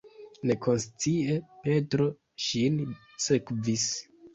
Nekonscie 0.51 1.37
Petro 1.67 2.11
ŝin 2.49 2.85
sekvis. 3.31 3.91